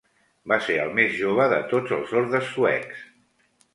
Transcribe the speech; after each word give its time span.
Va 0.53 0.57
ser 0.67 0.77
el 0.85 0.93
més 0.99 1.13
jove 1.19 1.47
de 1.51 1.59
tots 1.75 1.93
els 1.99 2.17
ordes 2.23 2.49
suecs. 2.57 3.05